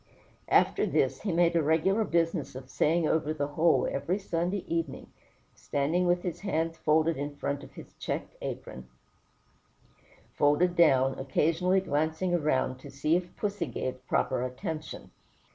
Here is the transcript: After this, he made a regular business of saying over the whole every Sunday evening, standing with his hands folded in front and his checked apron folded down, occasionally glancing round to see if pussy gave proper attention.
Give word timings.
After 0.49 0.87
this, 0.87 1.21
he 1.21 1.31
made 1.31 1.55
a 1.55 1.61
regular 1.61 2.03
business 2.03 2.55
of 2.55 2.71
saying 2.71 3.07
over 3.07 3.35
the 3.35 3.49
whole 3.49 3.87
every 3.87 4.17
Sunday 4.17 4.65
evening, 4.67 5.13
standing 5.53 6.07
with 6.07 6.23
his 6.23 6.39
hands 6.39 6.75
folded 6.75 7.17
in 7.17 7.35
front 7.35 7.61
and 7.61 7.71
his 7.73 7.93
checked 7.99 8.35
apron 8.41 8.87
folded 10.33 10.75
down, 10.75 11.19
occasionally 11.19 11.81
glancing 11.81 12.35
round 12.41 12.79
to 12.79 12.89
see 12.89 13.15
if 13.15 13.35
pussy 13.35 13.67
gave 13.67 14.07
proper 14.07 14.41
attention. 14.41 15.11